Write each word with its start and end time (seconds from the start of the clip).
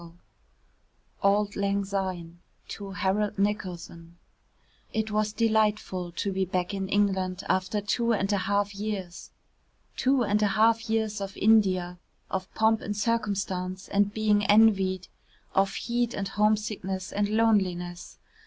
XIII 0.01 0.11
AULD 1.21 1.55
LANG 1.55 1.85
SYNE 1.85 2.39
[To 2.69 2.89
HAROLD 2.89 3.37
NICOLSON] 3.37 4.17
It 4.93 5.11
was 5.11 5.31
delightful 5.31 6.11
to 6.13 6.31
be 6.33 6.43
back 6.43 6.73
in 6.73 6.89
England 6.89 7.43
after 7.47 7.81
two 7.81 8.11
and 8.11 8.33
a 8.33 8.37
half 8.39 8.73
years. 8.73 9.29
Two 9.95 10.23
and 10.23 10.41
a 10.41 10.47
half 10.57 10.89
years 10.89 11.21
of 11.21 11.37
India, 11.37 11.99
of 12.31 12.51
pomp 12.55 12.81
and 12.81 12.97
circumstance 12.97 13.87
and 13.89 14.11
being 14.11 14.43
envied, 14.47 15.07
of 15.53 15.75
heat 15.75 16.15
and 16.15 16.29
homesickness 16.29 17.11
and 17.13 17.29
loneliness. 17.29 18.17